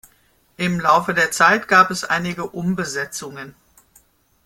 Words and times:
Im 0.57 0.79
Laufe 0.79 1.13
der 1.13 1.29
Zeit 1.29 1.67
gab 1.67 1.91
es 1.91 2.03
einige 2.03 2.47
Umbesetzungen. 2.49 3.53